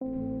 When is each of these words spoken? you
you 0.00 0.37